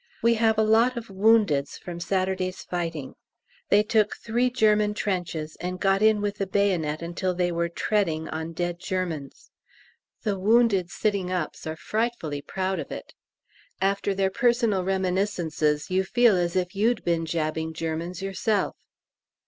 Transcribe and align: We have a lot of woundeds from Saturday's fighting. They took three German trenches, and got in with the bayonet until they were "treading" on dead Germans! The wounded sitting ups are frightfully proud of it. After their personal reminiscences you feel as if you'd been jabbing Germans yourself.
We 0.23 0.33
have 0.33 0.57
a 0.57 0.63
lot 0.63 0.97
of 0.97 1.09
woundeds 1.11 1.77
from 1.77 1.99
Saturday's 1.99 2.63
fighting. 2.63 3.13
They 3.69 3.83
took 3.83 4.15
three 4.15 4.49
German 4.49 4.95
trenches, 4.95 5.55
and 5.61 5.79
got 5.79 6.01
in 6.01 6.21
with 6.21 6.37
the 6.39 6.47
bayonet 6.47 7.03
until 7.03 7.35
they 7.35 7.51
were 7.51 7.69
"treading" 7.69 8.27
on 8.27 8.53
dead 8.53 8.79
Germans! 8.79 9.51
The 10.23 10.39
wounded 10.39 10.89
sitting 10.89 11.31
ups 11.31 11.67
are 11.67 11.75
frightfully 11.75 12.41
proud 12.41 12.79
of 12.79 12.91
it. 12.91 13.13
After 13.79 14.15
their 14.15 14.31
personal 14.31 14.83
reminiscences 14.83 15.91
you 15.91 16.03
feel 16.03 16.35
as 16.35 16.55
if 16.55 16.75
you'd 16.75 17.05
been 17.05 17.27
jabbing 17.27 17.71
Germans 17.73 18.23
yourself. 18.23 18.75